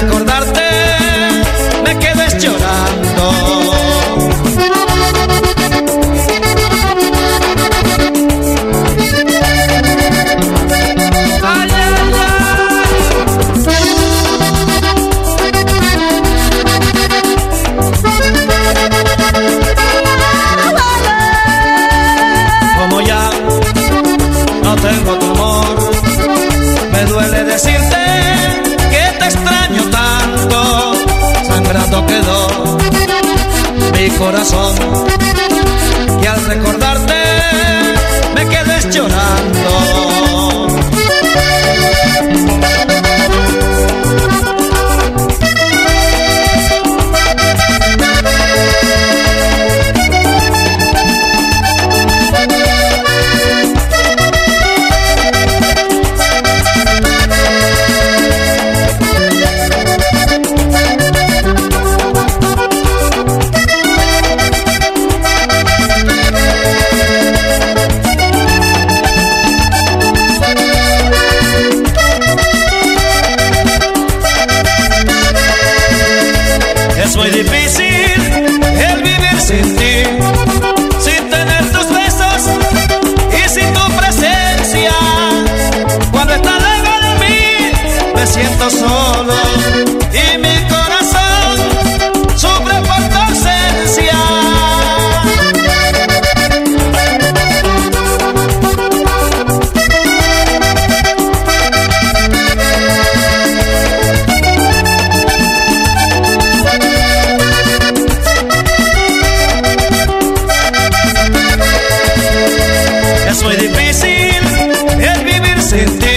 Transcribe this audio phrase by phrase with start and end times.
[0.00, 0.27] Y
[34.18, 34.74] corazón.
[36.22, 37.07] Y al recordarte
[113.40, 116.07] y vas a llorar cuando te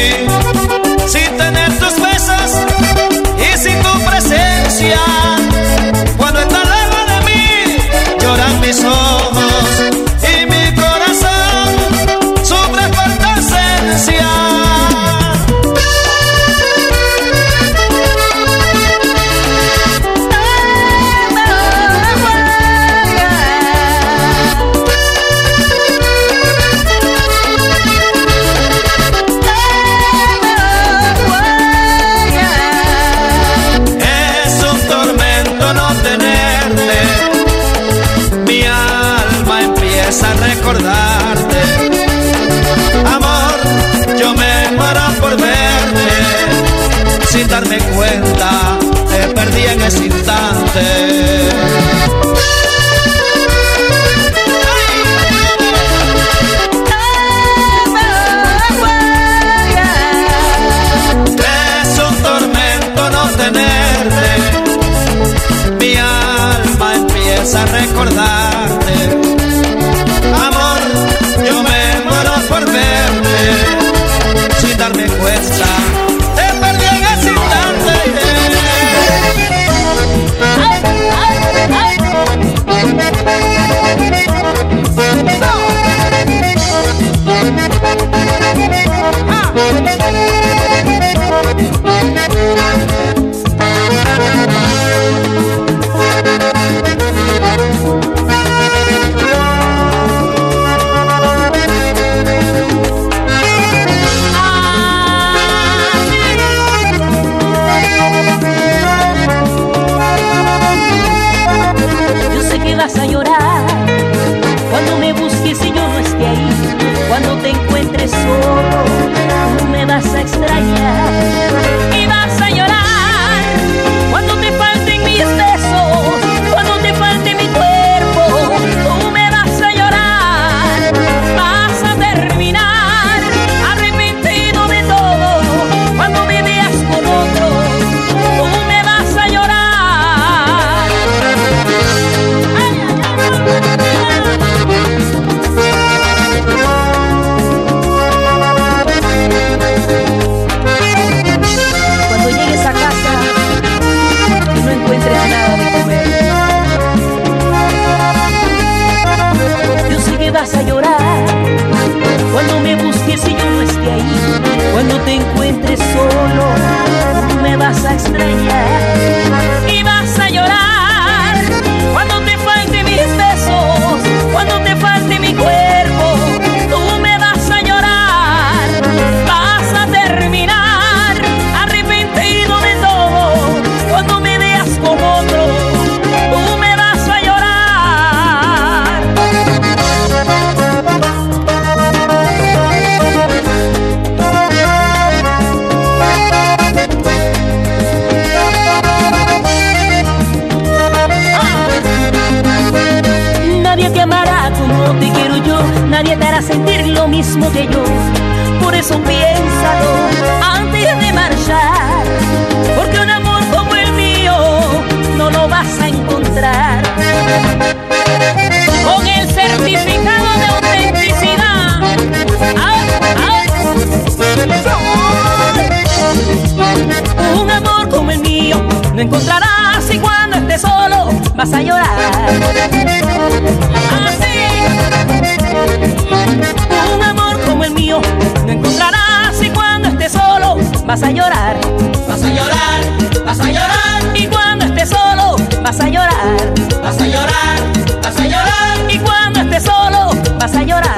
[246.02, 246.82] llorar.
[246.82, 247.60] Vas a llorar,
[248.04, 248.92] vas a llorar.
[248.92, 250.98] Y cuando estés solo vas a llorar.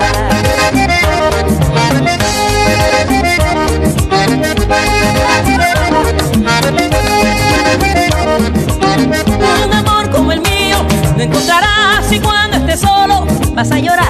[9.66, 10.78] Un amor como el mío
[11.18, 14.08] no encontrarás y cuando estés solo vas a llorar.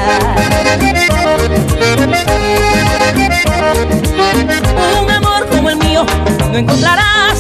[5.01, 6.05] Un amor como el mío
[6.51, 7.32] no encontrarás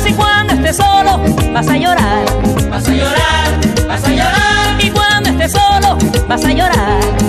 [0.73, 1.21] solo
[1.53, 2.25] vas a llorar.
[2.69, 4.79] Vas a llorar, vas a llorar.
[4.79, 5.97] Y cuando estés solo
[6.27, 7.22] vas a llorar.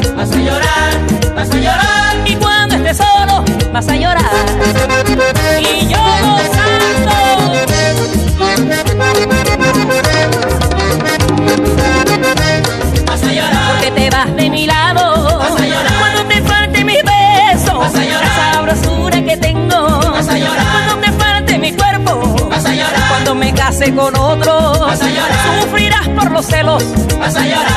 [23.65, 24.79] Case con otro.
[24.79, 25.63] Vas a llorar.
[25.63, 26.85] Sufrirás por los celos.
[27.19, 27.73] Vas a llorar.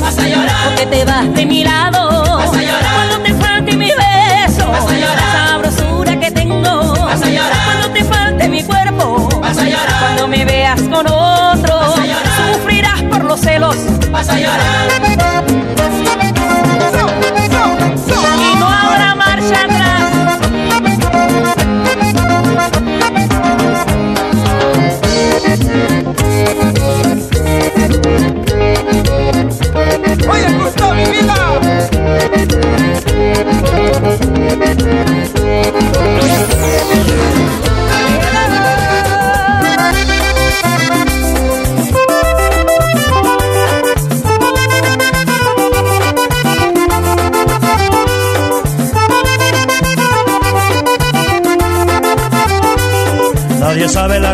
[0.00, 0.54] Vas a llorar.
[0.64, 2.36] Porque te vas de mi lado.
[2.36, 2.94] Vas a llorar.
[2.94, 4.68] Cuando te falte mi beso.
[4.68, 5.48] Vas a llorar.
[5.48, 6.94] Sabrosura que tengo.
[7.04, 7.64] Vas a llorar.
[7.64, 9.40] Cuando te falte mi cuerpo.
[9.40, 9.98] Vas a llorar.
[10.00, 11.76] Cuando me veas con otro.
[11.80, 12.54] Vas a llorar.
[12.54, 13.76] Sufrirás por los celos.
[14.12, 14.71] Vas a llorar.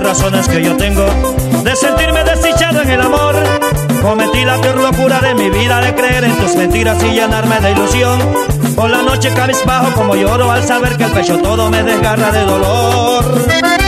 [0.09, 1.05] Razones que yo tengo
[1.63, 3.35] de sentirme desdichado en el amor.
[4.01, 7.73] Cometí la peor locura de mi vida de creer en tus mentiras y llenarme de
[7.73, 8.19] ilusión.
[8.75, 12.41] Por la noche cabizbajo como lloro al saber que el pecho todo me desgarra de
[12.41, 13.88] dolor.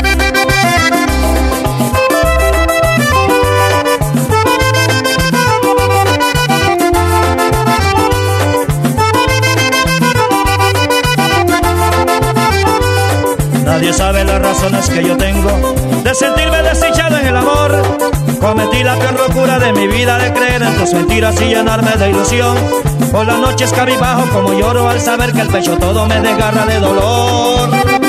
[21.20, 22.56] Mentiras y llenarme de ilusión.
[23.12, 26.80] Por las noches cabizbajo como lloro al saber que el pecho todo me desgarra de
[26.80, 27.99] dolor.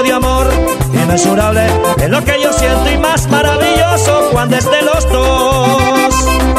[0.00, 0.48] De amor.
[0.94, 1.66] Inmesurable
[1.98, 6.51] es lo que yo siento y más maravilloso cuando es de los dos.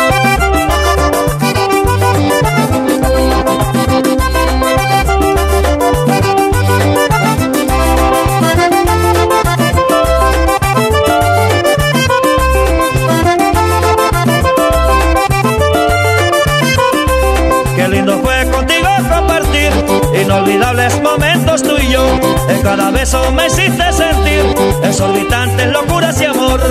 [22.62, 24.46] Cada beso me hiciste sentir
[24.84, 26.62] exorbitantes locuras y amor.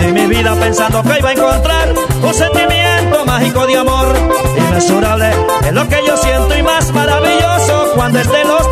[0.00, 4.14] Di mi vida pensando que iba a encontrar un sentimiento mágico de amor.
[4.56, 5.30] Inmesurable
[5.64, 8.66] es lo que yo siento y más maravilloso cuando es de los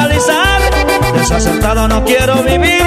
[0.00, 0.60] finalizar.
[1.14, 2.86] Desacertado no quiero vivir,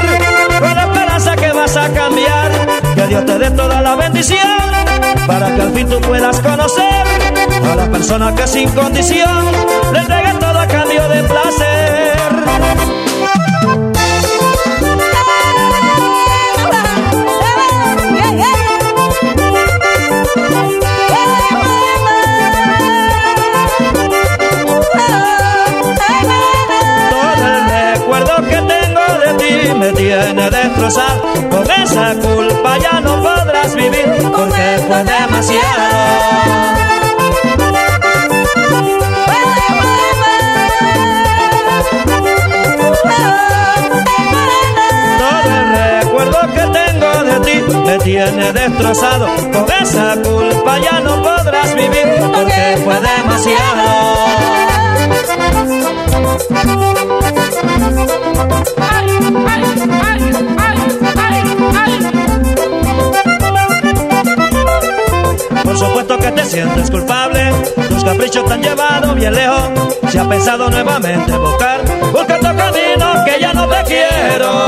[0.60, 2.51] con la esperanza que vas a cambiar.
[2.96, 4.39] Que Dios te dé toda la bendición,
[5.27, 7.05] para que al fin tú puedas conocer
[7.72, 9.46] a la persona que sin condición
[9.93, 12.23] le entregue todo a cambio de placer.
[30.83, 31.21] Tiene destrozado.
[31.49, 35.93] Con esa culpa ya no podrás vivir porque fue demasiado.
[45.19, 45.65] Todo el
[46.01, 49.27] recuerdo que tengo de ti me tiene destrozado.
[49.53, 52.92] Con esa culpa ya no podrás vivir porque fue
[66.53, 67.51] sientes culpable,
[67.89, 69.63] tus caprichos te han llevado bien lejos.
[70.12, 71.81] Si has pensado nuevamente buscar,
[72.12, 74.65] busca tu camino que ya no te quiero.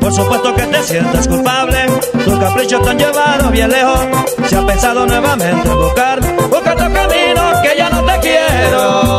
[0.00, 1.86] Por supuesto que te sientes culpable,
[2.26, 4.00] tus caprichos te han llevado bien lejos.
[4.46, 6.20] Si has pensado nuevamente buscar,
[6.50, 9.17] busca tu camino que ya no te quiero.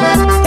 [0.00, 0.38] Thank